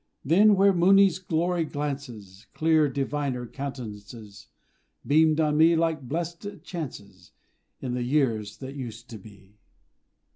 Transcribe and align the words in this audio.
Then, 0.25 0.55
where 0.55 0.73
Mooni's 0.73 1.19
glory 1.19 1.63
glances, 1.63 2.47
Clear, 2.55 2.89
diviner 2.89 3.45
countenances 3.45 4.47
Beamed 5.05 5.39
on 5.39 5.57
me 5.57 5.75
like 5.75 6.01
blessed 6.09 6.63
chances, 6.63 7.33
In 7.81 7.93
the 7.93 8.01
years 8.01 8.57
that 8.57 8.73
used 8.75 9.11
to 9.11 9.19
be. 9.19 9.59